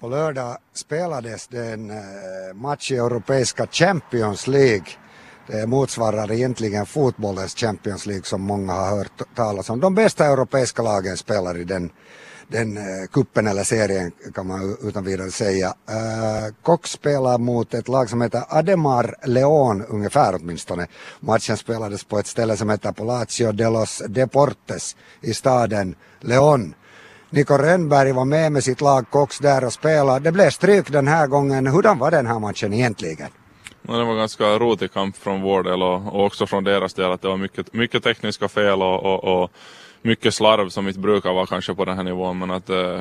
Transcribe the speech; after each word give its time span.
På 0.00 0.08
lördag 0.08 0.56
spelades 0.74 1.46
det 1.46 1.66
en 1.66 1.90
eh, 1.90 2.54
match 2.54 2.92
i 2.92 2.96
Europeiska 2.96 3.66
Champions 3.66 4.46
League. 4.46 4.86
Det 5.46 5.66
motsvarar 5.66 6.32
egentligen 6.32 6.86
fotbollens 6.86 7.54
Champions 7.54 8.06
League 8.06 8.24
som 8.24 8.42
många 8.42 8.72
har 8.72 8.96
hört 8.96 9.34
talas 9.34 9.70
om. 9.70 9.80
De 9.80 9.94
bästa 9.94 10.26
europeiska 10.26 10.82
lagen 10.82 11.16
spelar 11.16 11.58
i 11.58 11.64
den, 11.64 11.90
den 12.48 12.76
eh, 12.76 13.06
kuppen 13.12 13.46
eller 13.46 13.64
serien 13.64 14.12
kan 14.34 14.46
man 14.46 14.76
utan 14.82 15.04
vidare 15.04 15.30
säga. 15.30 15.74
Eh, 15.88 16.54
Kock 16.62 16.86
spelar 16.86 17.38
mot 17.38 17.74
ett 17.74 17.88
lag 17.88 18.10
som 18.10 18.20
heter 18.20 18.44
Ademar 18.48 19.14
Leon 19.24 19.84
ungefär 19.88 20.34
åtminstone. 20.34 20.86
Matchen 21.20 21.56
spelades 21.56 22.04
på 22.04 22.18
ett 22.18 22.26
ställe 22.26 22.56
som 22.56 22.70
heter 22.70 22.92
Palacio 22.92 23.52
de 23.52 23.64
los 23.64 24.02
Deportes 24.08 24.96
i 25.20 25.34
staden 25.34 25.94
Leon. 26.20 26.74
Niko 27.36 27.56
Rönnberg 27.58 28.12
var 28.12 28.24
med 28.24 28.52
med 28.52 28.64
sitt 28.64 28.80
lag 28.80 29.10
Cox 29.10 29.38
där 29.38 29.64
och 29.64 29.72
spelade. 29.72 30.20
Det 30.20 30.32
blev 30.32 30.50
stryk 30.50 30.92
den 30.92 31.08
här 31.08 31.26
gången. 31.26 31.66
Hurdan 31.66 31.98
var 31.98 32.10
den 32.10 32.26
här 32.26 32.38
matchen 32.38 32.72
egentligen? 32.72 33.28
Det 33.82 34.04
var 34.04 34.16
ganska 34.16 34.58
rotig 34.58 34.92
kamp 34.92 35.16
från 35.16 35.42
vår 35.42 35.62
del 35.62 35.82
och, 35.82 36.14
och, 36.14 36.24
också 36.26 36.46
från 36.46 36.64
deras 36.64 36.94
del 36.94 37.12
att 37.12 37.22
det 37.22 37.28
var 37.28 37.36
mycket, 37.36 37.72
mycket 37.72 38.02
tekniska 38.02 38.48
fel 38.48 38.82
och, 38.82 39.04
och, 39.04 39.42
och 39.42 39.50
mycket 40.02 40.34
slarv 40.34 40.68
som 40.68 40.88
inte 40.88 41.00
brukar 41.00 41.32
vara 41.32 41.46
kanske 41.46 41.74
på 41.74 41.84
den 41.84 41.96
här 41.96 42.04
nivån 42.04 42.38
men 42.38 42.50
att 42.50 42.70
eh, 42.70 43.00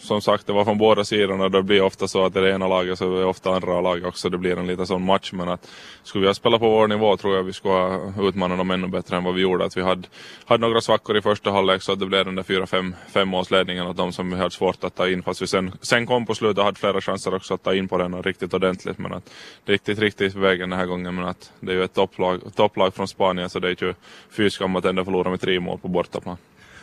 som 0.00 0.20
sagt, 0.20 0.46
det 0.46 0.52
var 0.52 0.64
från 0.64 0.78
båda 0.78 1.04
sidorna. 1.04 1.48
Det 1.48 1.62
blir 1.62 1.82
ofta 1.82 2.08
så 2.08 2.24
att 2.24 2.34
det 2.34 2.40
är 2.40 2.44
det 2.44 2.50
ena 2.50 2.68
laget 2.68 2.98
så 2.98 3.14
är 3.16 3.18
det 3.20 3.24
ofta 3.24 3.50
andra 3.50 3.80
laget 3.80 4.04
också. 4.04 4.28
Det 4.28 4.38
blir 4.38 4.58
en 4.58 4.66
liten 4.66 4.86
sån 4.86 5.04
match. 5.04 5.32
Men 5.32 5.48
att 5.48 5.68
skulle 6.02 6.22
vi 6.22 6.26
ha 6.26 6.34
spelat 6.34 6.60
på 6.60 6.70
vår 6.70 6.88
nivå 6.88 7.16
tror 7.16 7.36
jag 7.36 7.42
vi 7.42 7.52
skulle 7.52 7.74
ha 7.74 8.28
utmanat 8.28 8.58
dem 8.58 8.70
ännu 8.70 8.86
bättre 8.86 9.16
än 9.16 9.24
vad 9.24 9.34
vi 9.34 9.42
gjorde. 9.42 9.64
Att 9.64 9.76
vi 9.76 9.82
hade, 9.82 10.08
hade 10.44 10.66
några 10.66 10.80
svackor 10.80 11.16
i 11.16 11.22
första 11.22 11.50
halvlek 11.50 11.82
så 11.82 11.92
att 11.92 12.00
det 12.00 12.06
blev 12.06 12.24
den 12.24 12.34
där 12.34 12.42
4-5 12.42 13.24
målsledningen 13.24 13.86
åt 13.86 13.96
de 13.96 14.12
som 14.12 14.30
vi 14.30 14.36
hade 14.36 14.50
svårt 14.50 14.84
att 14.84 14.94
ta 14.94 15.08
in. 15.08 15.22
Fast 15.22 15.42
vi 15.42 15.46
sen, 15.46 15.72
sen 15.82 16.06
kom 16.06 16.26
på 16.26 16.34
slutet 16.34 16.58
och 16.58 16.64
hade 16.64 16.78
flera 16.78 17.00
chanser 17.00 17.34
också 17.34 17.54
att 17.54 17.62
ta 17.62 17.74
in 17.74 17.88
på 17.88 17.98
den 17.98 18.22
riktigt 18.22 18.54
ordentligt. 18.54 18.98
Men 18.98 19.12
att 19.12 19.30
riktigt, 19.64 19.98
riktigt 19.98 20.34
vägen 20.34 20.70
den 20.70 20.78
här 20.78 20.86
gången. 20.86 21.14
Men 21.14 21.24
att 21.24 21.52
det 21.60 21.72
är 21.72 21.76
ju 21.76 21.84
ett 21.84 21.94
topplag, 21.94 22.40
topplag 22.54 22.94
från 22.94 23.08
Spanien 23.08 23.50
så 23.50 23.58
det 23.58 23.68
är 23.68 23.84
ju 23.84 23.94
fy 24.30 24.50
skam 24.50 24.76
att 24.76 24.84
ändå 24.84 25.04
förlora 25.04 25.30
med 25.30 25.40
tre 25.40 25.60
mål 25.60 25.78
på 25.78 25.88
bortaplan. 25.88 26.36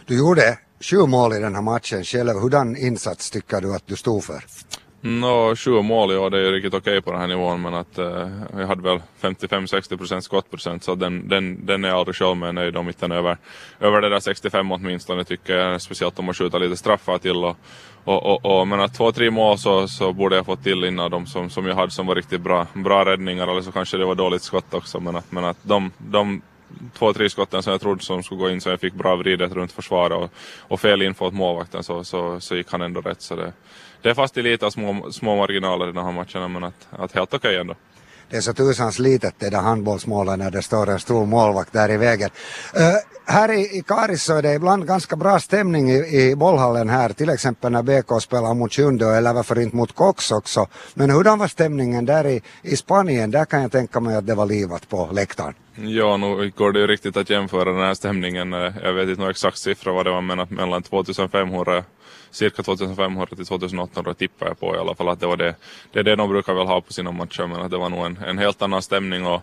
Du 0.05 0.17
gjorde 0.17 0.57
sju 0.79 0.97
mål 1.07 1.33
i 1.33 1.39
den 1.39 1.55
här 1.55 1.61
matchen 1.61 2.03
själv. 2.03 2.39
Hurdan 2.41 2.75
insats 2.75 3.31
tycker 3.31 3.61
du 3.61 3.75
att 3.75 3.87
du 3.87 3.95
stod 3.95 4.23
för? 4.23 4.43
Nå, 5.01 5.49
no, 5.49 5.55
sju 5.55 5.81
mål, 5.81 6.13
ja 6.13 6.29
det 6.29 6.47
är 6.47 6.51
riktigt 6.51 6.73
okej 6.73 6.97
okay 6.97 7.01
på 7.01 7.11
den 7.11 7.21
här 7.21 7.27
nivån 7.27 7.61
men 7.61 7.73
att 7.73 7.97
eh, 7.97 8.29
jag 8.57 8.67
hade 8.67 8.81
väl 8.81 9.01
55-60% 9.21 10.19
skottprocent 10.19 10.83
så 10.83 10.95
den, 10.95 11.27
den, 11.27 11.65
den 11.65 11.83
är 11.83 11.89
jag 11.89 11.97
aldrig 11.97 12.15
själv 12.15 12.37
med 12.37 12.55
nöjd 12.55 12.77
om 12.77 12.87
utan 12.87 13.11
över, 13.11 13.37
över 13.79 14.01
det 14.01 14.09
där 14.09 14.19
65 14.19 14.71
åtminstone 14.71 15.23
tycker 15.23 15.57
jag. 15.57 15.81
Speciellt 15.81 16.19
om 16.19 16.25
man 16.25 16.33
skjuter 16.33 16.59
lite 16.59 16.77
straffar 16.77 17.17
till 17.17 17.35
och, 17.35 17.57
och, 18.03 18.25
och, 18.25 18.59
och 18.59 18.67
men 18.67 18.79
att 18.79 18.93
två, 18.93 19.11
tre 19.11 19.31
mål 19.31 19.57
så, 19.57 19.87
så 19.87 20.13
borde 20.13 20.35
jag 20.35 20.45
fått 20.45 20.63
till 20.63 20.83
innan 20.83 21.11
de 21.11 21.25
som, 21.25 21.49
som 21.49 21.65
jag 21.65 21.75
hade 21.75 21.91
som 21.91 22.07
var 22.07 22.15
riktigt 22.15 22.41
bra, 22.41 22.67
bra 22.73 23.05
räddningar 23.05 23.47
eller 23.47 23.61
så 23.61 23.71
kanske 23.71 23.97
det 23.97 24.05
var 24.05 24.15
dåligt 24.15 24.43
skott 24.43 24.73
också 24.73 24.99
men 24.99 25.15
att, 25.15 25.31
men 25.31 25.45
att 25.45 25.57
de, 25.61 25.91
de 25.97 26.41
två, 26.93 27.13
tre 27.13 27.29
skotten 27.29 27.63
som 27.63 27.71
jag 27.71 27.81
trodde 27.81 28.03
som 28.03 28.23
skulle 28.23 28.39
gå 28.39 28.49
in 28.49 28.61
så 28.61 28.69
jag 28.69 28.79
fick 28.79 28.93
bra 28.93 29.15
vridet 29.15 29.51
runt 29.51 29.71
försvaret 29.71 30.17
och, 30.17 30.31
och 30.59 30.79
fel 30.79 31.01
info 31.01 31.25
åt 31.25 31.33
målvakten 31.33 31.83
så, 31.83 32.03
så, 32.03 32.39
så 32.39 32.55
gick 32.55 32.71
han 32.71 32.81
ändå 32.81 33.01
rätt. 33.01 33.21
Så 33.21 33.35
det, 33.35 33.53
det 34.01 34.09
är 34.09 34.13
fast 34.13 34.37
i 34.37 34.41
lite 34.41 34.71
små, 34.71 35.11
små 35.11 35.35
marginaler 35.35 35.89
i 35.89 35.91
den 35.91 36.05
här 36.05 36.11
matchen 36.11 36.51
men 36.51 36.63
att, 36.63 36.87
att 36.91 37.11
helt 37.11 37.33
okej 37.33 37.49
okay 37.49 37.61
ändå. 37.61 37.75
Det 38.29 38.37
är 38.37 38.41
så 38.41 38.53
tusans 38.53 38.99
litet 38.99 39.35
det 39.39 39.49
där 39.49 39.61
handbollsmålet 39.61 40.39
när 40.39 40.51
det 40.51 40.61
står 40.61 40.89
en 40.89 40.99
stor 40.99 41.25
målvakt 41.25 41.73
där 41.73 41.91
i 41.91 41.97
vägen. 41.97 42.29
Uh, 42.77 42.81
här 43.25 43.51
i, 43.51 43.61
i 43.77 43.83
Karis 43.87 44.23
så 44.23 44.37
är 44.37 44.41
det 44.41 44.53
ibland 44.53 44.87
ganska 44.87 45.15
bra 45.15 45.39
stämning 45.39 45.91
i, 45.91 46.21
i 46.21 46.35
bollhallen 46.35 46.89
här, 46.89 47.09
till 47.09 47.29
exempel 47.29 47.71
när 47.71 47.83
BK 47.83 48.21
spelar 48.21 48.53
mot 48.53 48.73
Sjunde 48.73 49.05
eller 49.05 49.33
varför 49.33 49.59
inte 49.59 49.75
mot 49.75 49.95
Cox 49.95 50.31
också. 50.31 50.67
Men 50.93 51.09
hurdan 51.09 51.39
var 51.39 51.47
stämningen 51.47 52.05
där 52.05 52.27
i, 52.27 52.41
i 52.61 52.77
Spanien? 52.77 53.31
Där 53.31 53.45
kan 53.45 53.61
jag 53.61 53.71
tänka 53.71 53.99
mig 53.99 54.15
att 54.15 54.27
det 54.27 54.35
var 54.35 54.45
livat 54.45 54.89
på 54.89 55.09
läktaren. 55.11 55.53
Ja, 55.75 56.17
nu 56.17 56.51
går 56.57 56.71
det 56.71 56.79
ju 56.79 56.87
riktigt 56.87 57.17
att 57.17 57.29
jämföra 57.29 57.71
den 57.71 57.81
här 57.81 57.93
stämningen. 57.93 58.53
Eh, 58.53 58.73
jag 58.83 58.93
vet 58.93 59.09
inte 59.09 59.21
någon 59.21 59.29
exakt 59.29 59.57
siffra 59.57 59.93
vad 59.93 60.05
det 60.05 60.11
var, 60.11 60.21
men 60.21 60.39
att 60.39 60.51
mellan 60.51 60.83
2500, 60.83 61.83
cirka 62.37 62.63
2500 62.63 63.25
till 63.25 63.45
2800 63.45 64.13
tippar 64.13 64.47
jag 64.47 64.59
på 64.59 64.75
i 64.75 64.79
alla 64.79 64.95
fall 64.95 65.09
att 65.09 65.19
det 65.19 65.27
var 65.27 65.37
det. 65.37 65.55
Det 65.91 65.99
är 65.99 66.03
det 66.03 66.15
de 66.15 66.29
brukar 66.29 66.53
väl 66.53 66.67
ha 66.67 66.81
på 66.81 66.93
sina 66.93 67.11
matcher, 67.11 67.47
men 67.47 67.61
att 67.61 67.71
det 67.71 67.77
var 67.77 67.89
nog 67.89 68.05
en, 68.05 68.17
en 68.17 68.37
helt 68.37 68.61
annan 68.61 68.81
stämning 68.81 69.25
och 69.25 69.41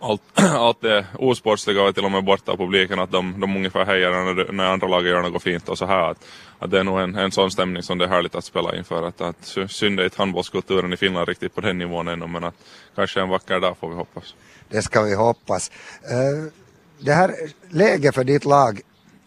allt, 0.00 0.22
allt 0.34 0.80
det 0.80 1.06
osportsliga 1.18 1.82
var 1.82 1.92
till 1.92 2.04
och 2.04 2.10
med 2.10 2.24
borta 2.24 2.52
av 2.52 2.56
publiken 2.56 2.98
att 2.98 3.10
de, 3.10 3.40
de 3.40 3.56
ungefär 3.56 3.84
hejar 3.84 4.10
när, 4.10 4.52
när 4.52 4.64
andra 4.64 4.88
laget 4.88 5.10
gör 5.10 5.22
något 5.22 5.42
fint 5.42 5.68
och 5.68 5.78
så 5.78 5.86
här. 5.86 6.10
Att, 6.10 6.26
att 6.58 6.70
det 6.70 6.80
är 6.80 6.84
nog 6.84 7.00
en, 7.00 7.14
en 7.14 7.32
sån 7.32 7.50
stämning 7.50 7.82
som 7.82 7.98
det 7.98 8.04
är 8.04 8.08
härligt 8.08 8.34
att 8.34 8.44
spela 8.44 8.76
inför. 8.76 9.08
Att, 9.08 9.20
att 9.20 9.56
synd 9.68 10.00
är 10.00 10.04
inte 10.04 10.18
handbollskulturen 10.18 10.92
i 10.92 10.96
Finland 10.96 11.28
riktigt 11.28 11.54
på 11.54 11.60
den 11.60 11.78
nivån 11.78 12.08
ännu, 12.08 12.26
men 12.26 12.44
att 12.44 12.54
kanske 12.94 13.20
en 13.20 13.28
vacker 13.28 13.60
dag 13.60 13.76
får 13.80 13.88
vi 13.88 13.94
hoppas. 13.94 14.34
Det 14.68 14.82
ska 14.82 15.02
vi 15.02 15.14
hoppas. 15.14 15.70
Uh, 16.02 16.52
det 16.98 17.12
här 17.12 17.34
läget 17.68 18.14
för 18.14 18.24
ditt 18.24 18.44
lag, 18.44 18.80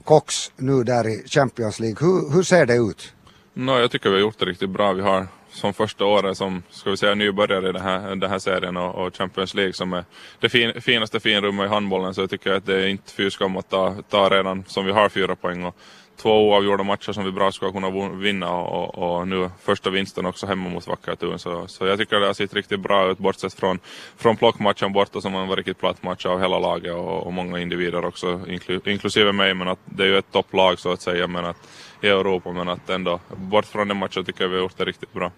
Cox, 0.05 0.51
nu 0.55 0.83
där 0.83 1.07
i 1.07 1.23
Champions 1.27 1.79
League, 1.79 1.97
hur, 1.99 2.33
hur 2.33 2.43
ser 2.43 2.65
det 2.65 2.75
ut? 2.75 3.13
No, 3.53 3.71
jag 3.71 3.91
tycker 3.91 4.09
vi 4.09 4.15
har 4.15 4.21
gjort 4.21 4.39
det 4.39 4.45
riktigt 4.45 4.69
bra. 4.69 4.93
Vi 4.93 5.01
har 5.01 5.27
som 5.49 5.73
första 5.73 6.05
året 6.05 6.37
som 6.37 6.63
ska 6.69 6.89
vi 6.89 6.97
säga 6.97 7.15
nybörjare 7.15 7.69
i 7.69 7.71
den 7.71 7.81
här, 7.81 8.15
den 8.15 8.29
här 8.29 8.39
serien 8.39 8.77
och, 8.77 8.95
och 8.95 9.15
Champions 9.15 9.53
League 9.53 9.73
som 9.73 9.93
är 9.93 10.05
det 10.39 10.49
fin, 10.49 10.81
finaste 10.81 11.19
finrummet 11.19 11.65
i 11.65 11.69
handbollen 11.69 12.13
så 12.13 12.21
jag 12.21 12.29
tycker 12.29 12.51
att 12.51 12.65
det 12.65 12.83
är 12.83 12.87
inte 12.87 13.11
fy 13.11 13.31
skam 13.31 13.57
att 13.57 13.69
ta, 13.69 13.95
ta 14.09 14.29
redan 14.29 14.63
som 14.67 14.85
vi 14.85 14.91
har 14.91 15.09
fyra 15.09 15.35
poäng 15.35 15.63
och 15.63 15.75
två 16.17 16.49
oavgjorda 16.49 16.83
matcher 16.83 17.11
som 17.11 17.25
vi 17.25 17.31
bra 17.31 17.51
skulle 17.51 17.71
kunna 17.71 18.09
vinna 18.09 18.51
och, 18.51 18.97
och 18.97 19.27
nu 19.27 19.49
första 19.61 19.89
vinsten 19.89 20.25
också 20.25 20.47
hemma 20.47 20.69
mot 20.69 20.87
Vackartun. 20.87 21.39
Så, 21.39 21.67
så 21.67 21.85
jag 21.85 21.99
tycker 21.99 22.19
det 22.19 22.25
har 22.25 22.33
sett 22.33 22.53
riktigt 22.53 22.79
bra 22.79 23.11
ut 23.11 23.17
bortsett 23.17 23.53
från, 23.53 23.79
från 24.17 24.37
plockmatchen 24.37 24.93
borta 24.93 25.21
som 25.21 25.33
var 25.33 25.55
riktigt 25.55 25.79
platt 25.79 26.03
match 26.03 26.25
av 26.25 26.39
hela 26.39 26.59
laget 26.59 26.93
och, 26.93 27.25
och 27.25 27.33
många 27.33 27.59
individer 27.59 28.05
också 28.05 28.41
inkl, 28.47 28.89
inklusive 28.89 29.31
mig 29.31 29.53
men 29.53 29.67
att 29.67 29.79
det 29.85 30.03
är 30.03 30.07
ju 30.07 30.17
ett 30.17 30.31
topplag 30.31 30.79
så 30.79 30.91
att 30.91 31.01
säga 31.01 31.27
men 31.27 31.45
att, 31.45 31.57
i 32.01 32.07
Europa 32.07 32.51
men 32.51 32.69
att 32.69 32.89
ändå 32.89 33.19
bort 33.35 33.65
från 33.65 33.87
den 33.87 33.97
matchen 33.97 34.25
tycker 34.25 34.43
jag 34.43 34.49
vi 34.49 34.55
har 34.55 34.63
gjort 34.63 34.77
det 34.77 34.85
riktigt 34.85 35.13
bra. 35.13 35.31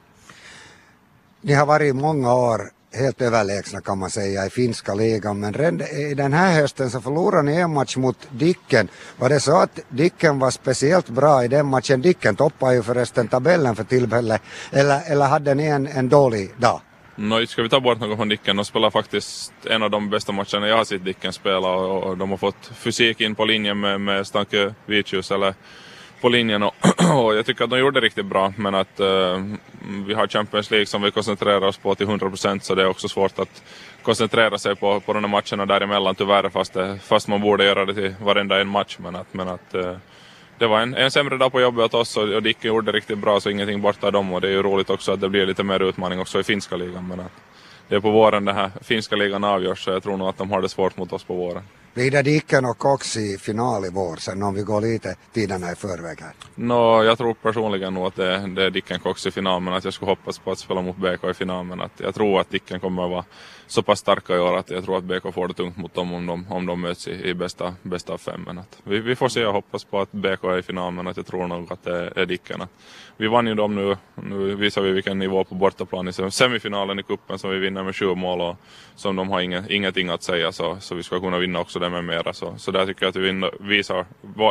Ni 1.42 1.54
har 1.54 1.66
varit 1.66 1.96
många 1.96 2.36
år 2.36 2.77
helt 2.94 3.22
överlägsna 3.22 3.82
kan 3.82 3.98
man 3.98 4.10
säga 4.10 4.46
i 4.46 4.50
finska 4.50 4.94
ligan 4.94 5.40
men 5.40 5.54
redan 5.54 5.82
i 5.82 6.14
den 6.14 6.34
här 6.34 6.62
hösten 6.62 6.90
så 6.90 7.02
förlorade 7.02 7.44
ni 7.44 7.56
en 7.56 7.74
match 7.74 7.98
mot 7.98 8.28
Dicken. 8.32 8.88
Var 9.18 9.30
det 9.30 9.40
så 9.40 9.58
att 9.58 9.80
Dicken 9.90 10.40
var 10.40 10.52
speciellt 10.52 11.10
bra 11.10 11.44
i 11.44 11.48
den 11.48 11.66
matchen? 11.66 12.02
Dicken 12.02 12.36
toppar 12.36 12.72
ju 12.72 12.84
förresten 12.84 13.28
tabellen 13.28 13.76
för 13.76 13.84
tillfället. 13.84 14.42
Eller, 14.72 15.12
eller 15.12 15.26
hade 15.26 15.56
ni 15.56 15.66
en, 15.66 15.88
en 15.88 16.10
dålig 16.10 16.50
dag? 16.58 16.82
No, 17.16 17.46
ska 17.46 17.64
vi 17.64 17.70
ta 17.70 17.80
bort 17.80 18.00
något 18.00 18.18
från 18.18 18.30
Dicken? 18.30 18.56
De 18.56 18.66
spelar 18.66 18.90
faktiskt 18.90 19.54
en 19.64 19.84
av 19.84 19.90
de 19.90 20.10
bästa 20.10 20.32
matcherna 20.32 20.68
jag 20.68 20.78
har 20.78 20.86
sett 20.86 21.06
Dicken 21.06 21.34
spela 21.34 21.70
och, 21.70 22.04
och 22.04 22.18
de 22.18 22.30
har 22.30 22.38
fått 22.38 22.72
fysik 22.76 23.22
in 23.22 23.36
på 23.36 23.46
linjen 23.46 23.80
med, 23.80 24.02
med 24.02 24.28
Stanke 24.28 24.74
Vicius 24.86 25.32
eller 25.32 25.54
på 26.22 26.30
linjen 26.30 26.64
och, 26.64 26.74
och, 27.26 27.36
jag 27.36 27.46
tycker 27.46 27.64
att 27.64 27.70
de 27.70 27.80
gjorde 27.80 28.00
det 28.00 28.06
riktigt 28.06 28.26
bra 28.26 28.54
men 28.58 28.76
att 28.76 29.00
uh, 29.00 29.56
vi 30.08 30.14
har 30.14 30.28
Champions 30.28 30.72
League 30.72 30.86
som 30.86 31.02
vi 31.02 31.12
koncentrerar 31.12 31.62
oss 31.62 31.78
på 31.78 31.96
till 31.96 32.08
100% 32.08 32.60
så 32.60 32.76
det 32.76 32.82
är 32.82 32.88
också 32.88 33.08
svårt 33.08 33.40
att 33.40 33.64
koncentrera 34.02 34.58
sig 34.58 34.76
på, 34.76 35.00
på 35.00 35.14
de 35.14 35.24
här 35.24 35.32
matcherna 35.32 35.66
däremellan 35.66 36.16
tyvärr 36.16 36.50
fast, 36.50 36.74
det, 36.74 37.00
fast 37.04 37.28
man 37.28 37.42
borde 37.42 37.66
göra 37.66 37.86
det 37.86 37.94
till 37.94 38.16
varenda 38.24 38.62
en 38.62 38.68
match 38.68 38.98
men 39.00 39.16
att, 39.16 39.34
men 39.34 39.48
att 39.48 39.76
uh, 39.76 39.96
det 40.58 40.68
var 40.68 40.82
en, 40.82 40.96
en 40.96 41.12
sämre 41.12 41.38
dag 41.38 41.52
på 41.52 41.62
jobbet 41.62 41.86
åt 41.86 41.94
oss 41.94 42.18
och, 42.18 42.30
och 42.30 42.44
Dicke 42.44 42.68
gjorde 42.68 42.92
det 42.92 42.98
riktigt 42.98 43.18
bra 43.18 43.40
så 43.40 43.50
ingenting 43.50 43.82
borta 43.82 44.12
dem 44.12 44.34
och 44.34 44.42
det 44.42 44.48
är 44.48 44.52
ju 44.52 44.64
roligt 44.64 44.90
också 44.90 45.12
att 45.12 45.22
det 45.22 45.30
blir 45.30 45.46
lite 45.46 45.64
mer 45.64 45.80
utmaning 45.80 46.20
också 46.20 46.40
i 46.40 46.44
finska 46.44 46.76
ligan 46.76 47.08
men 47.08 47.20
att 47.20 47.32
det 47.88 47.96
är 47.96 48.00
på 48.00 48.12
våren 48.12 48.46
den 48.46 48.56
här 48.56 48.72
finska 48.82 49.16
ligan 49.16 49.44
avgörs 49.44 49.84
så 49.84 49.92
jag 49.92 50.04
tror 50.04 50.18
nog 50.18 50.28
att 50.28 50.38
de 50.38 50.52
har 50.52 50.62
det 50.62 50.70
svårt 50.70 50.98
mot 50.98 51.14
oss 51.14 51.24
på 51.24 51.34
våren. 51.34 51.64
Blir 51.98 52.12
det 52.12 52.22
Dicken 52.22 52.66
och 52.66 52.78
Cox 52.78 53.18
i 53.18 53.38
final 53.38 53.86
i 53.86 53.90
vår 53.90 54.16
sen 54.16 54.44
om 54.44 54.54
vi 54.54 54.62
går 54.62 54.82
lite 54.82 55.16
tiderna 55.34 55.72
i 55.72 55.76
förväg 55.76 56.22
här? 56.22 56.34
No, 56.56 57.04
jag 57.04 57.18
tror 57.18 57.34
personligen 57.34 57.94
nog 57.94 58.06
att 58.06 58.16
det, 58.16 58.48
det 58.56 58.64
är 58.64 58.70
Dicken 58.70 59.00
Cox 59.00 59.26
i 59.26 59.32
final 59.32 59.62
men 59.62 59.74
att 59.74 59.84
jag 59.84 59.94
skulle 59.94 60.12
hoppas 60.12 60.40
på 60.40 60.52
att 60.52 60.60
spela 60.60 60.82
mot 60.82 60.98
BK 60.98 61.24
i 61.24 61.34
final 61.34 61.66
men 61.66 61.82
att 61.82 61.92
jag 61.98 62.16
tror 62.16 62.42
att 62.42 62.50
Dicken 62.50 62.80
kommer 62.80 63.04
att 63.04 63.12
vara 63.12 63.26
så 63.68 63.84
pass 63.84 64.00
starka 64.00 64.36
i 64.36 64.40
år 64.40 64.58
att 64.58 64.70
jag 64.70 64.84
tror 64.84 64.98
att 64.98 65.04
BK 65.04 65.34
får 65.34 65.48
det 65.48 65.54
tungt 65.54 65.78
mot 65.78 65.94
dem 65.94 66.14
om 66.14 66.26
de, 66.26 66.46
om 66.50 66.66
de 66.66 66.82
möts 66.82 67.08
i, 67.08 67.30
i 67.30 67.34
bästa, 67.34 67.76
bästa 67.82 68.14
av 68.14 68.18
fem. 68.18 68.44
Men 68.46 68.58
att 68.58 68.80
vi, 68.84 69.00
vi 69.00 69.16
får 69.16 69.30
se 69.30 69.46
och 69.46 69.54
hoppas 69.54 69.84
på 69.84 70.00
att 70.00 70.12
BK 70.12 70.44
är 70.44 70.58
i 70.58 70.62
final 70.62 70.94
men 70.94 71.08
att 71.08 71.18
jag 71.18 71.26
tror 71.26 71.48
nog 71.48 71.74
att 71.74 71.84
det 71.84 72.14
är 72.16 72.26
Dicken. 72.26 72.62
Att 72.62 72.70
vi 73.18 73.28
vann 73.28 73.48
ju 73.48 73.54
dem 73.54 73.76
nu, 73.76 73.98
nu 74.16 74.56
visar 74.56 74.82
vi 74.82 74.92
vilken 74.92 75.20
nivå 75.20 75.44
på 75.44 75.56
bortaplan 75.56 76.08
i 76.08 76.14
semifinalen 76.32 77.00
i 77.00 77.04
kuppen 77.04 77.40
som 77.40 77.50
vi 77.50 77.60
vinner 77.60 77.84
med 77.84 77.96
sju 77.96 78.16
mål 78.16 78.42
och 78.42 78.56
som 78.96 79.16
de 79.16 79.30
har 79.30 79.42
inget, 79.42 79.70
ingenting 79.70 80.10
att 80.10 80.24
säga 80.24 80.52
så, 80.52 80.78
så 80.80 80.96
vi 80.96 81.04
ska 81.04 81.20
kunna 81.20 81.38
vinna 81.38 81.60
också 81.60 81.80
det 81.90 82.02
med 82.02 82.04
mera. 82.04 82.34
Så, 82.34 82.54
så 82.58 82.72
där 82.72 82.86
tycker 82.86 83.06
jag 83.06 83.10
att 83.10 83.16
vi 83.16 83.52
visar, 83.60 84.06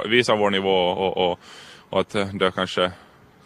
visar 0.08 0.36
vår 0.36 0.50
nivå 0.50 0.70
och, 0.70 1.16
och, 1.16 1.38
och 1.90 2.00
att 2.00 2.10
det 2.32 2.52
kanske 2.54 2.92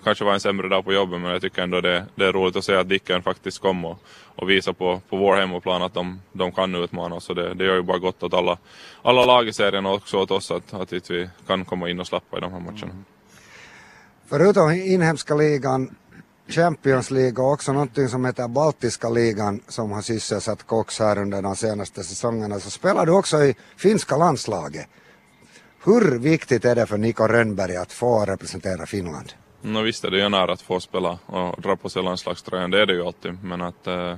kanske 0.05 0.25
var 0.25 0.33
en 0.33 0.41
sämre 0.41 0.69
dag 0.69 0.85
på 0.85 0.93
jobbet 0.93 1.21
men 1.21 1.31
jag 1.31 1.43
tycker 1.43 1.63
ändå 1.63 1.81
det, 1.81 2.07
det 2.15 2.25
är 2.25 2.33
roligt 2.33 2.57
att 2.57 2.65
se 2.65 2.75
att 2.75 2.89
Dicken 2.89 3.23
faktiskt 3.23 3.59
kom 3.59 3.85
och, 3.85 3.99
och 4.37 4.51
visar 4.51 4.73
på, 4.73 5.01
på 5.09 5.17
vår 5.17 5.37
hemmaplan 5.37 5.83
att 5.83 5.95
de, 5.95 6.21
de 6.33 6.53
kan 6.53 6.75
utmana 6.75 7.17
oss. 7.17 7.27
det, 7.27 7.55
det 7.55 7.65
gör 7.65 7.75
ju 7.75 7.83
bara 7.83 7.99
gott 7.99 8.23
åt 8.23 8.35
alla, 8.35 8.59
alla 9.03 9.25
lag 9.25 9.49
i 9.49 9.53
serien 9.53 9.87
och 9.87 9.95
också 9.95 10.19
åt 10.19 10.31
oss 10.31 10.51
att, 10.51 10.75
att 10.75 11.11
vi 11.11 11.29
kan 11.47 11.65
komma 11.65 11.89
in 11.89 12.01
och 12.01 12.07
slappa 12.07 12.39
i 12.39 12.41
de 12.41 12.53
här 12.53 12.61
matcherna. 12.61 12.93
Mm. 12.93 13.05
Förutom 14.29 14.71
inhemska 14.71 15.35
ligan 15.35 15.95
Champions 16.51 17.11
League 17.11 17.45
och 17.45 17.53
också 17.53 17.73
någonting 17.73 18.09
som 18.09 18.25
heter 18.25 18.49
Baltiska 18.49 19.09
ligan 19.09 19.61
som 19.69 19.93
har 19.93 20.03
sysselsatt 20.03 20.67
Cox 20.67 20.99
här 20.99 21.19
under 21.19 21.43
de 21.43 21.57
senaste 21.57 22.05
säsongerna 22.05 22.61
så 22.61 22.71
spelar 22.71 23.07
du 23.07 23.13
också 23.13 23.45
i 23.45 23.55
finska 23.77 24.17
landslaget. 24.17 24.87
Hur 25.85 26.19
viktigt 26.19 26.65
är 26.65 26.75
det 26.75 26.87
för 26.87 26.99
Niko 26.99 27.27
Rönnberg 27.27 27.77
att 27.77 27.93
få 27.93 28.25
representera 28.25 28.87
Finland? 28.87 29.33
No, 29.63 29.83
visst 29.83 30.05
är 30.05 30.11
det 30.11 30.17
ju 30.17 30.23
en 30.23 30.35
ära 30.35 30.53
att 30.53 30.63
få 30.63 30.81
spela 30.81 31.19
och 31.27 31.61
dra 31.61 31.77
på 31.77 31.89
sig 31.89 32.03
landslagströjan, 32.03 32.71
det 32.71 32.83
är 32.83 32.87
det 32.87 32.93
ju 32.93 33.07
alltid. 33.07 33.45
Men 33.45 33.61
att 33.61 33.87
eh, 33.87 34.17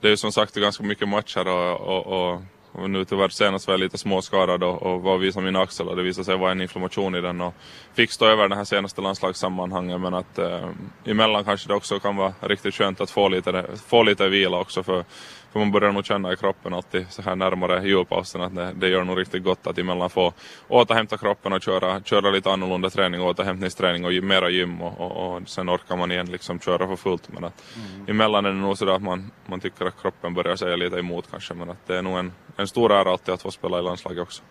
det 0.00 0.06
är 0.06 0.10
ju 0.10 0.16
som 0.16 0.32
sagt 0.32 0.54
ganska 0.54 0.84
mycket 0.84 1.08
matcher 1.08 1.48
och, 1.48 1.80
och, 1.80 2.06
och 2.06 2.42
och 2.78 2.90
nu 2.90 3.04
tyvärr 3.04 3.28
senast 3.28 3.66
var 3.66 3.74
jag 3.74 3.80
lite 3.80 3.98
småskadad 3.98 4.62
och, 4.62 4.82
och 4.82 5.02
var 5.02 5.14
och 5.14 5.22
visade 5.22 5.44
min 5.44 5.56
axel 5.56 5.88
och 5.88 5.96
det 5.96 6.02
visade 6.02 6.24
sig 6.24 6.36
vara 6.36 6.52
en 6.52 6.60
inflammation 6.60 7.14
i 7.14 7.20
den 7.20 7.40
och 7.40 7.54
fick 7.94 8.10
stå 8.10 8.26
över 8.26 8.48
den 8.48 8.58
här 8.58 8.64
senaste 8.64 9.00
landslagssammanhanget. 9.00 10.00
Men 10.00 10.14
att 10.14 10.38
eh, 10.38 10.68
emellan 11.04 11.44
kanske 11.44 11.68
det 11.68 11.74
också 11.74 12.00
kan 12.00 12.16
vara 12.16 12.32
riktigt 12.40 12.74
skönt 12.74 13.00
att 13.00 13.10
få 13.10 13.28
lite, 13.28 13.64
få 13.86 14.02
lite 14.02 14.28
vila 14.28 14.58
också 14.58 14.82
för 14.82 15.04
för 15.52 15.58
man 15.58 15.70
börjar 15.70 15.92
nog 15.92 16.04
känna 16.04 16.32
i 16.32 16.36
kroppen 16.36 16.74
alltid 16.74 17.06
så 17.10 17.22
här 17.22 17.36
närmare 17.36 17.88
julpausen 17.88 18.40
att 18.40 18.54
det, 18.54 18.72
det 18.76 18.88
gör 18.88 19.04
nog 19.04 19.18
riktigt 19.18 19.44
gott 19.44 19.66
att 19.66 19.78
emellan 19.78 20.10
få 20.10 20.32
återhämta 20.68 21.16
kroppen 21.16 21.52
och 21.52 21.62
köra, 21.62 22.00
köra 22.02 22.30
lite 22.30 22.50
annorlunda 22.50 22.90
träning, 22.90 23.22
återhämtningsträning 23.22 24.04
och 24.04 24.24
mera 24.24 24.50
gym 24.50 24.82
och, 24.82 25.00
och, 25.00 25.36
och 25.36 25.48
sen 25.48 25.70
orkar 25.70 25.96
man 25.96 26.12
igen 26.12 26.26
liksom 26.26 26.60
köra 26.60 26.86
för 26.86 26.96
fullt. 26.96 27.28
Men 27.32 27.44
att 27.44 27.64
mm. 27.76 28.08
emellan 28.08 28.44
är 28.44 28.50
det 28.50 28.56
nog 28.56 28.78
sådär 28.78 28.92
att 28.92 29.02
man, 29.02 29.30
man 29.46 29.60
tycker 29.60 29.84
att 29.84 30.02
kroppen 30.02 30.34
börjar 30.34 30.56
säga 30.56 30.76
lite 30.76 30.96
emot 30.96 31.24
kanske 31.30 31.54
men 31.54 31.70
att 31.70 31.86
det 31.86 31.98
är 31.98 32.02
nog 32.02 32.18
en, 32.18 32.32
en 32.56 32.68
stor 32.68 32.92
ära 32.92 33.10
alltid 33.10 33.34
att 33.34 33.42
få 33.42 33.50
spela 33.50 33.78
i 33.78 33.82
landslaget 33.82 34.22
också 34.22 34.42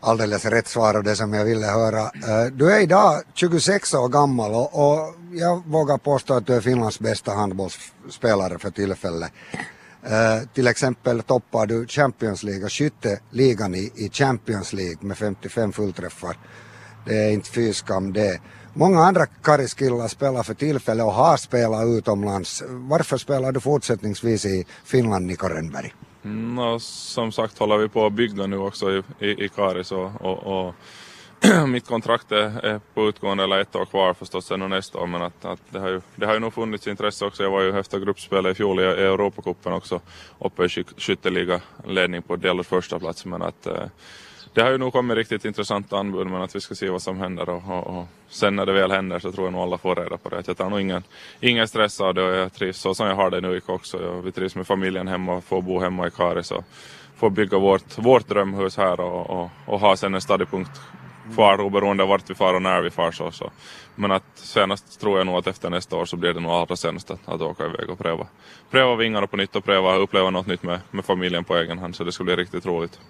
alldeles 0.00 0.44
rätt 0.44 0.68
svar 0.68 0.96
och 0.96 1.04
det 1.04 1.16
som 1.16 1.34
jag 1.34 1.44
ville 1.44 1.66
höra. 1.66 2.00
Eh, 2.00 2.52
du 2.52 2.72
är 2.72 2.80
idag 2.80 3.22
26 3.34 3.94
år 3.94 4.08
gammal 4.08 4.54
och, 4.54 4.74
och 4.74 5.14
jag 5.32 5.66
vågar 5.66 5.98
påstå 5.98 6.34
att 6.34 6.46
du 6.46 6.54
är 6.54 6.60
Finlands 6.60 7.00
bästa 7.00 7.32
handbollsspelare 7.32 8.58
för 8.58 8.70
tillfället. 8.70 9.32
Uh, 10.04 10.48
till 10.54 10.66
exempel 10.66 11.22
toppar 11.22 11.66
du 11.66 11.86
Champions 11.86 12.42
League 12.42 12.64
och 12.64 12.72
skytteligan 12.72 13.74
i, 13.74 13.92
i 13.96 14.10
Champions 14.12 14.72
League 14.72 14.98
med 15.00 15.18
55 15.18 15.72
fullträffar. 15.72 16.36
Det 17.06 17.14
är 17.14 17.30
inte 17.30 17.50
fy 17.50 17.72
skam 17.72 18.12
det. 18.12 18.40
Många 18.74 19.00
andra 19.00 19.26
kariskillar 19.26 20.08
spelar 20.08 20.42
för 20.42 20.54
tillfället 20.54 21.06
och 21.06 21.12
har 21.12 21.36
spelat 21.36 21.86
utomlands. 21.86 22.62
Varför 22.68 23.16
spelar 23.16 23.52
du 23.52 23.60
fortsättningsvis 23.60 24.44
i 24.44 24.66
Finland, 24.84 25.26
Niko 25.26 25.48
Rönnberg? 25.48 25.94
Mm, 26.24 26.80
som 26.80 27.32
sagt 27.32 27.58
håller 27.58 27.76
vi 27.76 27.88
på 27.88 28.06
att 28.06 28.12
bygga 28.12 28.46
nu 28.46 28.58
också 28.58 28.90
i, 28.90 29.02
i, 29.20 29.44
i 29.44 29.48
Karis 29.48 29.92
och, 29.92 30.20
och, 30.20 30.66
och 30.68 30.74
mitt 31.66 31.86
kontrakt 31.86 32.32
är 32.32 32.80
på 32.94 33.08
utgående 33.08 33.44
eller 33.44 33.60
ett 33.60 33.76
år 33.76 33.84
kvar 33.84 34.14
förstås 34.14 34.46
sen 34.46 34.70
nästa 34.70 34.98
år 34.98 35.06
men 35.06 35.22
att, 35.22 35.44
att 35.44 35.60
det, 35.70 35.78
har 35.78 35.88
ju, 35.88 36.00
det 36.16 36.26
har 36.26 36.34
ju 36.34 36.40
nog 36.40 36.54
funnits 36.54 36.86
intresse 36.86 37.24
också. 37.24 37.42
Jag 37.42 37.50
var 37.50 37.62
ju 37.62 37.78
efter 37.78 37.98
gruppspelet 37.98 38.52
i 38.52 38.54
fjol 38.54 38.80
i, 38.80 38.82
i 38.82 38.86
Europacupen 38.86 39.72
också 39.72 40.00
uppe 40.38 40.64
i 40.64 40.68
skytteliga 40.96 41.60
ledning 41.86 42.22
på 42.22 42.36
delad 42.36 42.66
första 42.66 42.98
plats 42.98 43.24
men 43.24 43.42
att 43.42 43.66
eh, 43.66 43.86
det 44.54 44.62
har 44.62 44.70
ju 44.70 44.78
nog 44.78 44.92
kommit 44.92 45.16
riktigt 45.16 45.44
intressanta 45.44 45.98
anbud 45.98 46.26
men 46.26 46.42
att 46.42 46.56
vi 46.56 46.60
ska 46.60 46.74
se 46.74 46.90
vad 46.90 47.02
som 47.02 47.18
händer 47.18 47.48
och, 47.48 47.62
och, 47.68 47.98
och, 47.98 48.06
sen 48.28 48.56
när 48.56 48.66
det 48.66 48.72
väl 48.72 48.90
händer 48.90 49.18
så 49.18 49.32
tror 49.32 49.46
jag 49.46 49.52
nog 49.52 49.62
alla 49.62 49.78
får 49.78 49.96
reda 49.96 50.16
på 50.16 50.28
det. 50.28 50.42
Jag 50.46 50.56
tar 50.56 50.70
nog 50.70 50.80
ingen, 50.80 51.02
ingen 51.40 51.68
stress 51.68 52.00
av 52.00 52.14
det 52.14 52.22
och 52.22 52.36
jag 52.36 52.52
trivs 52.52 52.80
så 52.80 52.94
som 52.94 53.06
jag 53.06 53.14
har 53.14 53.30
det 53.30 53.40
nu 53.40 53.56
i 53.56 53.60
också. 53.66 54.02
Jag, 54.02 54.22
vi 54.22 54.32
trivs 54.32 54.54
med 54.54 54.66
familjen 54.66 55.08
hemma 55.08 55.36
och 55.36 55.44
får 55.44 55.62
bo 55.62 55.80
hemma 55.80 56.06
i 56.06 56.10
Karis 56.10 56.50
och 56.50 56.64
får 57.16 57.30
bygga 57.30 57.58
vårt, 57.58 57.98
vårt 57.98 58.28
drömhus 58.28 58.76
här 58.76 59.00
och, 59.00 59.30
och, 59.30 59.50
och 59.66 59.80
ha 59.80 59.96
sen 59.96 60.14
en 60.14 60.20
stadig 60.20 60.50
punkt 60.50 60.80
far 61.36 61.60
oberoende 61.60 62.02
av 62.02 62.08
vart 62.08 62.30
vi 62.30 62.34
far 62.34 62.54
och 62.54 62.62
när 62.62 62.82
vi 62.82 62.90
far. 62.90 63.12
Så, 63.12 63.30
så. 63.30 63.50
Men 63.94 64.10
att 64.10 64.24
senast 64.34 65.00
tror 65.00 65.18
jag 65.18 65.26
nog 65.26 65.36
att 65.36 65.46
efter 65.46 65.70
nästa 65.70 65.96
år 65.96 66.04
så 66.04 66.16
blir 66.16 66.32
det 66.34 66.40
nog 66.40 66.52
allra 66.52 66.76
senast 66.76 67.10
att, 67.10 67.28
att 67.28 67.40
åka 67.40 67.64
iväg 67.64 67.90
och 67.90 67.98
pröva, 67.98 68.26
pröva 68.70 68.96
vingarna 68.96 69.26
på 69.26 69.36
nytt 69.36 69.56
och 69.56 69.64
pröva 69.64 69.96
uppleva 69.96 70.30
något 70.30 70.46
nytt 70.46 70.62
med, 70.62 70.80
med 70.90 71.04
familjen 71.04 71.44
på 71.44 71.56
egen 71.56 71.78
hand. 71.78 71.96
Så 71.96 72.04
det 72.04 72.12
ska 72.12 72.24
bli 72.24 72.36
riktigt 72.36 72.66
roligt. 72.66 73.00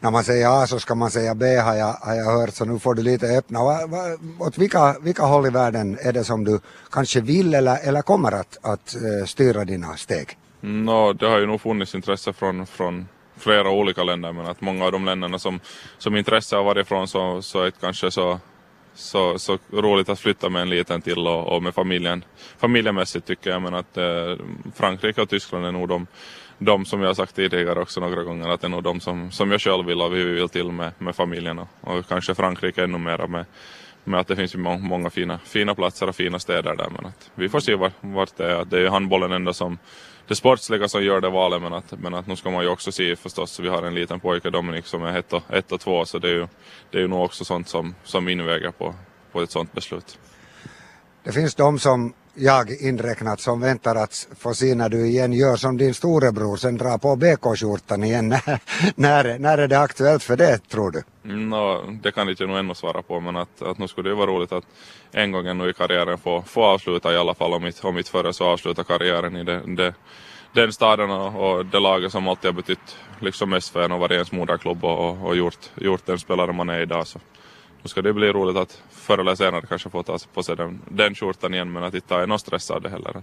När 0.00 0.10
man 0.10 0.24
säger 0.24 0.62
A 0.62 0.66
så 0.66 0.80
ska 0.80 0.94
man 0.94 1.10
säga 1.10 1.34
B 1.34 1.56
har 1.56 1.74
jag, 1.74 1.92
har 1.92 2.14
jag 2.14 2.24
hört 2.24 2.54
så 2.54 2.64
nu 2.64 2.78
får 2.78 2.94
du 2.94 3.02
lite 3.02 3.26
öppna. 3.26 3.64
Va, 3.64 3.86
va, 3.86 3.98
åt 4.38 4.58
vilka, 4.58 4.96
vilka 5.00 5.22
håll 5.22 5.46
i 5.46 5.50
världen 5.50 5.98
är 6.02 6.12
det 6.12 6.24
som 6.24 6.44
du 6.44 6.60
kanske 6.90 7.20
vill 7.20 7.54
eller, 7.54 7.88
eller 7.88 8.02
kommer 8.02 8.32
att, 8.32 8.58
att 8.62 8.96
uh, 8.96 9.26
styra 9.26 9.64
dina 9.64 9.96
steg? 9.96 10.38
No, 10.60 11.12
det 11.12 11.26
har 11.26 11.38
ju 11.38 11.46
nog 11.46 11.60
funnits 11.60 11.94
intresse 11.94 12.32
från, 12.32 12.66
från 12.66 13.08
flera 13.36 13.70
olika 13.70 14.04
länder 14.04 14.32
men 14.32 14.46
att 14.46 14.60
många 14.60 14.84
av 14.84 14.92
de 14.92 15.04
länderna 15.04 15.38
som, 15.38 15.60
som 15.98 16.16
intresse 16.16 16.56
har 16.56 16.64
varit 16.64 16.86
ifrån 16.86 17.08
så, 17.08 17.42
så 17.42 17.60
är 17.60 17.64
det 17.64 17.80
kanske 17.80 18.10
så, 18.10 18.40
så, 18.94 19.38
så 19.38 19.58
roligt 19.72 20.08
att 20.08 20.20
flytta 20.20 20.48
med 20.48 20.62
en 20.62 20.70
liten 20.70 21.02
till 21.02 21.26
och, 21.26 21.56
och 21.56 21.62
med 21.62 21.74
familjen. 21.74 22.24
Familjemässigt 22.58 23.26
tycker 23.26 23.50
jag 23.50 23.62
men 23.62 23.74
att 23.74 23.96
eh, 23.96 24.36
Frankrike 24.74 25.22
och 25.22 25.28
Tyskland 25.28 25.66
är 25.66 25.72
nog 25.72 25.88
de, 25.88 26.06
de 26.58 26.84
som 26.84 27.00
jag 27.00 27.08
har 27.08 27.14
sagt 27.14 27.36
tidigare 27.36 27.80
också 27.80 28.00
några 28.00 28.22
gånger 28.22 28.48
att 28.48 28.60
det 28.60 28.66
är 28.66 28.68
nog 28.68 28.82
de 28.82 29.00
som, 29.00 29.30
som 29.30 29.50
jag 29.50 29.60
själv 29.60 29.86
vill 29.86 30.00
och 30.00 30.14
vi 30.14 30.24
vill 30.24 30.48
till 30.48 30.72
med, 30.72 30.92
med 30.98 31.16
familjen 31.16 31.58
och, 31.58 31.68
och 31.80 32.08
kanske 32.08 32.34
Frankrike 32.34 32.84
ännu 32.84 32.98
mera 32.98 33.26
med, 33.26 33.44
med 34.04 34.20
att 34.20 34.26
det 34.26 34.36
finns 34.36 34.54
ju 34.54 34.58
många 34.58 35.10
fina, 35.10 35.38
fina 35.38 35.74
platser 35.74 36.08
och 36.08 36.16
fina 36.16 36.38
städer 36.38 36.76
där 36.76 36.90
men 36.90 37.06
att 37.06 37.30
vi 37.34 37.48
får 37.48 37.60
se 37.60 37.74
vart, 37.74 37.92
vart 38.00 38.36
det 38.36 38.52
är. 38.52 38.64
Det 38.64 38.76
är 38.76 38.80
ju 38.80 38.88
handbollen 38.88 39.32
ändå 39.32 39.52
som 39.52 39.78
det 40.26 40.34
sportsliga 40.34 40.88
som 40.88 41.04
gör 41.04 41.20
det 41.20 41.30
valet 41.30 41.62
men 41.62 41.72
att, 41.72 41.92
men 41.98 42.14
att 42.14 42.26
nu 42.26 42.36
ska 42.36 42.50
man 42.50 42.62
ju 42.62 42.68
också 42.68 42.92
se 42.92 43.16
förstås, 43.16 43.60
vi 43.60 43.68
har 43.68 43.82
en 43.82 43.94
liten 43.94 44.20
pojke 44.20 44.50
Dominik 44.50 44.86
som 44.86 45.02
är 45.02 45.18
ett 45.18 45.32
och, 45.32 45.42
ett 45.50 45.72
och 45.72 45.80
två 45.80 46.04
så 46.04 46.18
det 46.18 46.28
är 46.28 46.34
ju, 46.34 46.46
det 46.90 46.98
är 46.98 47.02
ju 47.02 47.08
nog 47.08 47.24
också 47.24 47.44
sånt 47.44 47.68
som, 47.68 47.94
som 48.04 48.28
inväger 48.28 48.70
på, 48.70 48.94
på 49.32 49.42
ett 49.42 49.50
sånt 49.50 49.72
beslut. 49.72 50.18
Det 51.22 51.32
finns 51.32 51.54
de 51.54 51.78
som 51.78 52.14
jag 52.34 52.70
inräknat 52.80 53.40
som 53.40 53.60
väntar 53.60 53.96
att 53.96 54.28
få 54.38 54.54
se 54.54 54.74
när 54.74 54.88
du 54.88 55.06
igen 55.06 55.32
gör 55.32 55.56
som 55.56 55.76
din 55.76 55.94
storebror, 55.94 56.56
sen 56.56 56.76
drar 56.76 56.98
på 56.98 57.16
BK-skjortan 57.16 58.04
igen. 58.04 58.28
när, 58.94 59.38
när 59.38 59.58
är 59.58 59.68
det 59.68 59.78
aktuellt 59.78 60.22
för 60.22 60.36
det 60.36 60.58
tror 60.58 60.90
du? 60.90 61.02
No, 61.22 61.90
det 62.02 62.12
kan 62.12 62.28
inte 62.28 62.42
jag 62.42 62.48
nog 62.48 62.58
ännu 62.58 62.74
svara 62.74 63.02
på 63.02 63.20
men 63.20 63.36
att, 63.36 63.62
att 63.62 63.78
nu 63.78 63.88
skulle 63.88 64.08
det 64.08 64.14
vara 64.14 64.30
roligt 64.30 64.52
att 64.52 64.64
en 65.12 65.32
gång 65.32 65.46
ännu 65.46 65.70
i 65.70 65.72
karriären 65.72 66.18
få, 66.18 66.42
få 66.42 66.64
avsluta 66.64 67.12
i 67.12 67.16
alla 67.16 67.34
fall 67.34 67.52
om 67.52 67.66
inte, 67.66 67.86
om 67.86 67.98
inte 67.98 68.10
före 68.10 68.32
så 68.32 68.44
avsluta 68.44 68.84
karriären 68.84 69.36
i 69.36 69.44
det, 69.44 69.62
det, 69.66 69.94
den 70.52 70.72
staden 70.72 71.10
och, 71.10 71.50
och 71.50 71.66
det 71.66 71.80
laget 71.80 72.12
som 72.12 72.28
alltid 72.28 72.48
har 72.48 72.52
betytt 72.52 72.96
liksom 73.20 73.50
mest 73.50 73.72
för 73.72 73.82
en 73.82 73.92
och 73.92 74.00
varit 74.00 74.12
ens 74.12 74.32
moderklubb 74.32 74.84
och, 74.84 75.26
och 75.26 75.36
gjort, 75.36 75.70
gjort 75.74 76.06
den 76.06 76.18
spelare 76.18 76.52
man 76.52 76.68
är 76.68 76.80
idag. 76.80 77.06
Så 77.06 77.18
nu 77.84 77.88
ska 77.88 78.02
det 78.02 78.12
bli 78.12 78.32
roligt 78.32 78.56
att 78.56 78.82
förr 78.90 79.18
eller 79.18 79.34
senare 79.34 79.66
kanske 79.68 79.90
få 79.90 80.02
ta 80.02 80.18
på 80.34 80.42
sig 80.42 80.56
den, 80.56 80.80
den 80.88 81.14
skjortan 81.14 81.54
igen 81.54 81.72
men 81.72 81.84
att 81.84 81.94
inte 81.94 82.08
ta 82.08 82.26
någon 82.26 82.38
stress 82.38 82.70
av 82.70 82.82
det 82.82 82.90
heller. 82.90 83.22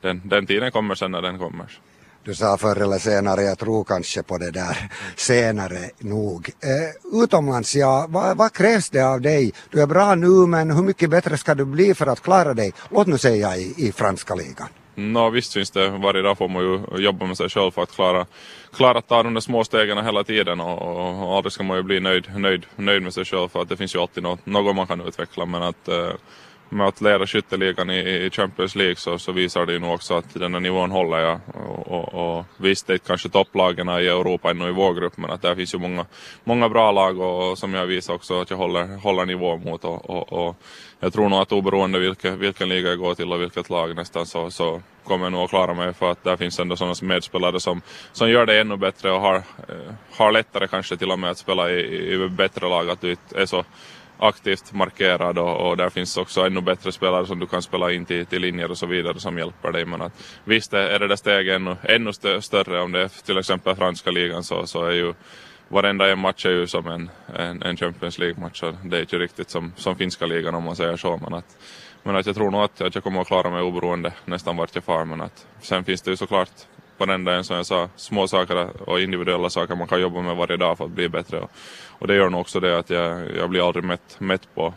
Den, 0.00 0.22
den 0.24 0.46
tiden 0.46 0.72
kommer 0.72 0.94
sen 0.94 1.10
när 1.10 1.22
den 1.22 1.38
kommer. 1.38 1.78
Du 2.24 2.34
sa 2.34 2.56
förr 2.56 2.76
eller 2.76 2.98
senare, 2.98 3.42
jag 3.42 3.58
tror 3.58 3.84
kanske 3.84 4.22
på 4.22 4.38
det 4.38 4.50
där 4.50 4.92
senare 5.16 5.90
nog. 5.98 6.50
Eh, 6.60 7.22
utomlands, 7.22 7.76
ja, 7.76 8.06
vad, 8.08 8.36
vad, 8.36 8.52
krävs 8.52 8.90
det 8.90 9.02
av 9.02 9.20
dig? 9.20 9.52
Du 9.70 9.82
är 9.82 9.86
bra 9.86 10.14
nu 10.14 10.46
men 10.46 10.70
hur 10.70 10.82
mycket 10.82 11.10
bättre 11.10 11.38
ska 11.38 11.54
du 11.54 11.64
bli 11.64 11.94
för 11.94 12.06
att 12.06 12.22
klara 12.22 12.54
dig, 12.54 12.72
låt 12.90 13.06
nu 13.06 13.18
säga 13.18 13.56
i, 13.56 13.74
i 13.76 13.92
franska 13.92 14.34
ligan? 14.34 14.68
No, 14.98 15.30
visst 15.30 15.52
finns 15.52 15.70
det, 15.70 15.88
varje 15.88 16.22
dag 16.22 16.38
får 16.38 16.48
man 16.48 16.62
ju 16.62 17.02
jobba 17.02 17.26
med 17.26 17.36
sig 17.36 17.48
själv 17.48 17.70
för 17.70 17.82
att 17.82 17.92
klara, 17.92 18.26
klara 18.72 18.98
att 18.98 19.08
ta 19.08 19.22
de 19.22 19.34
där 19.34 19.40
små 19.40 19.64
stegen 19.64 20.04
hela 20.04 20.24
tiden. 20.24 20.60
Och, 20.60 20.82
och, 20.82 21.28
och 21.28 21.36
aldrig 21.36 21.52
ska 21.52 21.62
man 21.62 21.76
ju 21.76 21.82
bli 21.82 22.00
nöjd, 22.00 22.26
nöjd, 22.36 22.66
nöjd 22.76 23.02
med 23.02 23.14
sig 23.14 23.24
själv 23.24 23.48
för 23.48 23.62
att 23.62 23.68
det 23.68 23.76
finns 23.76 23.94
ju 23.94 23.98
alltid 23.98 24.22
något, 24.22 24.46
något 24.46 24.76
man 24.76 24.86
kan 24.86 25.00
utveckla. 25.00 25.46
Men 25.46 25.62
att 25.62 25.88
eh, 25.88 26.10
med 26.68 26.86
att 26.86 27.00
leda 27.00 27.26
skytteligan 27.26 27.90
i, 27.90 28.30
Champions 28.32 28.76
League 28.76 28.96
så, 28.96 29.18
så 29.18 29.32
visar 29.32 29.66
det 29.66 29.72
ju 29.72 29.78
nog 29.78 29.94
också 29.94 30.14
att 30.14 30.34
den 30.34 30.54
här 30.54 30.60
nivån 30.60 30.90
håller 30.90 31.18
jag. 31.18 31.40
Och, 31.54 31.88
och, 31.88 32.38
och 32.38 32.44
visst, 32.56 32.86
det 32.86 32.94
är 32.94 32.98
kanske 32.98 33.28
topplagen 33.28 33.88
i 33.88 33.92
Europa 33.92 34.50
ännu 34.50 34.68
i 34.68 34.72
vår 34.72 34.94
grupp 34.94 35.16
men 35.16 35.30
att 35.30 35.42
där 35.42 35.54
finns 35.54 35.74
ju 35.74 35.78
många, 35.78 36.06
många 36.44 36.68
bra 36.68 36.92
lag 36.92 37.20
och, 37.20 37.50
och 37.50 37.58
som 37.58 37.74
jag 37.74 37.86
visar 37.86 38.14
också 38.14 38.40
att 38.40 38.50
jag 38.50 38.56
håller, 38.56 38.96
håller 38.96 39.26
nivå 39.26 39.56
mot 39.56 39.84
och, 39.84 40.10
och, 40.10 40.32
och 40.32 40.56
jag 41.00 41.12
tror 41.12 41.28
nog 41.28 41.40
att 41.40 41.52
oberoende 41.52 41.98
vilken, 41.98 42.38
vilken 42.38 42.68
liga 42.68 42.88
jag 42.88 42.98
går 42.98 43.14
till 43.14 43.32
och 43.32 43.40
vilket 43.40 43.70
lag 43.70 43.96
nästan 43.96 44.26
så, 44.26 44.50
så 44.50 44.82
kommer 45.04 45.24
jag 45.24 45.32
nog 45.32 45.42
att 45.42 45.50
klara 45.50 45.74
mig 45.74 45.94
för 45.94 46.10
att 46.10 46.24
där 46.24 46.36
finns 46.36 46.60
ändå 46.60 46.76
sådana 46.76 46.94
medspelare 47.02 47.60
som, 47.60 47.82
som 48.12 48.30
gör 48.30 48.46
det 48.46 48.60
ännu 48.60 48.76
bättre 48.76 49.12
och 49.12 49.20
har, 49.20 49.34
eh, 49.36 49.92
har 50.16 50.32
lättare 50.32 50.68
kanske 50.68 50.96
till 50.96 51.10
och 51.10 51.18
med 51.18 51.30
att 51.30 51.38
spela 51.38 51.70
i, 51.70 52.12
i 52.12 52.28
bättre 52.28 52.68
lag. 52.68 52.90
Att 52.90 53.00
du 53.00 53.16
är 53.34 53.46
så 53.46 53.64
aktivt 54.18 54.72
markerad 54.72 55.38
och, 55.38 55.68
och, 55.68 55.76
där 55.76 55.90
finns 55.90 56.16
också 56.16 56.46
ännu 56.46 56.60
bättre 56.60 56.92
spelare 56.92 57.26
som 57.26 57.38
du 57.38 57.46
kan 57.46 57.62
spela 57.62 57.92
in 57.92 58.04
till, 58.04 58.26
till 58.26 58.42
linjer 58.42 58.70
och 58.70 58.78
så 58.78 58.86
vidare 58.86 59.20
som 59.20 59.38
hjälper 59.38 59.72
dig. 59.72 59.84
Men 59.84 60.02
att, 60.02 60.12
visst 60.44 60.72
är 60.72 60.98
det 60.98 61.08
där 61.08 61.16
steget 61.16 61.56
ännu, 61.56 61.76
ännu 61.82 62.12
större 62.40 62.80
om 62.80 62.92
det 62.92 63.02
är 63.02 63.08
till 63.08 63.38
exempel 63.38 63.76
franska 63.76 64.10
ligan 64.10 64.42
så, 64.42 64.66
så 64.66 64.84
är 64.84 64.92
ju 64.92 65.14
varenda 65.68 66.10
en 66.10 66.18
match 66.18 66.46
är 66.46 66.50
ju 66.50 66.66
som 66.66 66.86
en, 66.86 67.10
en, 67.36 67.62
en 67.62 67.76
Champions 67.76 68.18
League-match. 68.18 68.62
Det 68.84 68.96
är 68.96 69.00
inte 69.00 69.18
riktigt 69.18 69.50
som, 69.50 69.72
som 69.76 69.96
finska 69.96 70.26
ligan 70.26 70.54
om 70.54 70.64
man 70.64 70.76
säger 70.76 70.96
så. 70.96 71.16
Men 71.16 71.34
att, 71.34 71.58
men 72.02 72.16
att 72.16 72.26
jag 72.26 72.34
tror 72.34 72.50
nog 72.50 72.60
att, 72.60 72.80
att 72.80 72.94
jag 72.94 73.04
kommer 73.04 73.20
att 73.20 73.26
klara 73.26 73.50
mig 73.50 73.62
oberoende 73.62 74.12
nästan 74.24 74.56
vart 74.56 74.74
jag 74.74 74.84
far. 74.84 75.04
Men 75.04 75.20
att, 75.20 75.46
sen 75.60 75.84
finns 75.84 76.02
det 76.02 76.10
ju 76.10 76.16
såklart 76.16 76.50
varenda 76.98 77.34
en 77.34 77.44
som 77.44 77.56
jag 77.56 77.66
sa, 77.66 77.88
små 77.96 78.28
saker 78.28 78.88
och 78.90 79.00
individuella 79.00 79.50
saker 79.50 79.76
man 79.76 79.88
kan 79.88 80.00
jobba 80.00 80.22
med 80.22 80.36
varje 80.36 80.56
dag 80.56 80.78
för 80.78 80.84
att 80.84 80.90
bli 80.90 81.08
bättre. 81.08 81.40
Och, 81.40 81.50
och 81.88 82.06
det 82.06 82.14
gör 82.14 82.30
nog 82.30 82.40
också 82.40 82.60
det 82.60 82.78
att 82.78 82.90
jag, 82.90 83.36
jag 83.36 83.50
blir 83.50 83.66
aldrig 83.66 83.84
mätt, 83.84 84.16
mätt 84.20 84.54
på, 84.54 84.74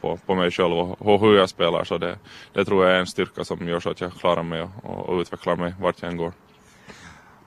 på 0.00 0.16
på, 0.26 0.34
mig 0.34 0.50
själv 0.50 0.72
och, 0.72 1.02
och 1.02 1.20
hur 1.20 1.36
jag 1.36 1.48
spelar. 1.48 1.84
Så 1.84 1.98
det, 1.98 2.18
det 2.52 2.64
tror 2.64 2.84
jag 2.84 2.94
är 2.94 3.00
en 3.00 3.06
styrka 3.06 3.44
som 3.44 3.68
gör 3.68 3.80
så 3.80 3.90
att 3.90 4.00
jag 4.00 4.12
klarar 4.12 4.42
mig 4.42 4.62
och, 4.62 5.08
och 5.08 5.20
utvecklar 5.20 5.56
mig 5.56 5.74
vart 5.80 6.02
jag 6.02 6.10
än 6.10 6.16
går. 6.16 6.32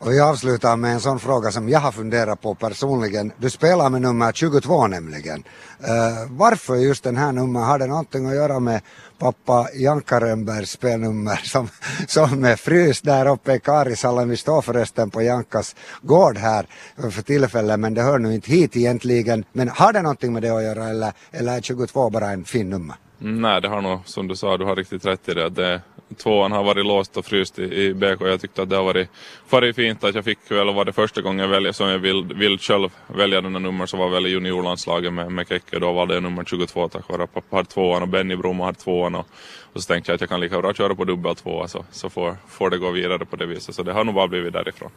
Och 0.02 0.12
vi 0.12 0.20
avslutar 0.20 0.78
med 0.78 0.94
en 0.94 1.00
sån 1.00 1.20
fråga 1.20 1.52
som 1.52 1.70
jag 1.70 1.80
har 1.80 1.92
funderat 1.92 2.42
på 2.42 2.56
personligen. 2.56 3.32
Du 3.38 3.50
spelar 3.50 3.90
med 3.90 4.02
nummer 4.02 4.32
22 4.32 4.88
nämligen. 4.88 5.44
Uh, 5.80 6.30
varför 6.30 6.76
just 6.76 7.04
den 7.04 7.18
här 7.18 7.32
nummer? 7.32 7.60
Har 7.60 7.80
det 7.80 7.88
någonting 7.88 8.26
att 8.26 8.36
göra 8.36 8.60
med 8.60 8.82
pappa 9.18 9.68
Janka 9.74 10.20
Rönnbergs 10.20 10.72
spelnummer 10.72 11.36
som, 11.44 11.70
som 12.08 12.44
är 12.44 12.56
fryst 12.56 13.06
där 13.06 13.32
uppe 13.32 13.54
i 13.54 13.60
Karisalen? 13.60 14.30
Vi 14.30 14.38
står 14.38 14.62
förresten 14.62 15.10
på 15.10 15.22
Jankas 15.22 15.76
gård 16.02 16.38
här 16.38 16.66
för 17.12 17.22
tillfället 17.22 17.80
men 17.80 17.94
det 17.94 18.02
hör 18.02 18.20
nu 18.20 18.34
inte 18.34 18.52
hit 18.52 18.78
egentligen. 18.78 19.46
Men 19.54 19.70
har 19.70 19.94
det 19.94 20.02
någonting 20.02 20.34
med 20.34 20.42
det 20.42 20.50
att 20.50 20.64
göra 20.64 20.90
eller, 20.90 21.14
eller 21.32 21.58
är 21.58 21.62
22 21.62 22.10
bara 22.10 22.30
en 22.30 22.46
fin 22.46 22.70
nummer? 22.70 22.96
Nej, 23.18 23.62
det 23.62 23.68
har 23.68 23.82
nog 23.82 24.00
som 24.06 24.28
du 24.28 24.36
sa, 24.36 24.58
du 24.58 24.66
har 24.66 24.76
riktigt 24.76 25.06
rätt 25.06 25.30
i 25.30 25.34
det. 25.34 25.50
det 25.50 25.82
tvåan 26.18 26.52
har 26.52 26.64
varit 26.64 26.86
låst 26.86 27.18
och 27.18 27.26
fryst 27.26 27.60
i, 27.60 27.64
i 27.64 27.94
BK. 27.94 28.22
Jag 28.22 28.42
tyckte 28.42 28.62
att 28.62 28.70
det 28.70 28.76
har 28.76 28.84
varit, 28.84 29.10
varit 29.50 29.76
fint 29.76 30.04
att 30.04 30.16
jag 30.16 30.26
fick, 30.26 30.52
eller 30.52 30.74
var 30.74 30.86
det 30.86 30.94
första 30.94 31.22
gången 31.22 31.40
jag 31.40 31.48
välja 31.48 31.74
som 31.74 31.90
jag 31.90 32.00
vill, 32.00 32.24
vill 32.24 32.58
själv 32.58 32.90
välja 33.08 33.42
den 33.42 33.54
här 33.54 33.60
nummer 33.60 33.86
så 33.86 33.98
var 33.98 34.10
väl 34.10 34.28
i 34.28 34.30
juniorlandslaget 34.30 35.14
med, 35.14 35.32
med 35.32 35.48
Kekke. 35.48 35.80
Då 35.80 35.92
valde 35.92 36.14
jag 36.14 36.24
nummer 36.24 36.44
22 36.44 36.90
tack 36.90 37.10
vare 37.10 37.24
att 37.24 37.34
pappa 37.34 37.56
har 37.56 37.64
tvåan 37.64 38.02
och 38.02 38.08
Benny 38.08 38.36
Bromma 38.36 38.66
har 38.66 38.74
tvåan. 38.74 39.16
Och, 39.16 39.28
och 39.74 39.84
så 39.84 39.88
tänkte 39.88 40.12
jag 40.12 40.16
att 40.16 40.22
jag 40.22 40.30
kan 40.30 40.40
lika 40.40 40.62
bra 40.62 40.74
köra 40.74 40.96
på 40.96 41.04
dubbel 41.04 41.36
tvåa 41.36 41.68
så, 41.68 41.86
så 41.92 42.10
får, 42.10 42.38
får 42.48 42.70
det 42.70 42.78
gå 42.78 42.92
vidare 42.92 43.26
på 43.26 43.36
det 43.36 43.46
viset. 43.46 43.76
Så 43.76 43.84
det 43.84 43.94
har 43.94 44.04
nog 44.04 44.16
bara 44.16 44.28
blivit 44.28 44.54
därifrån. 44.54 44.92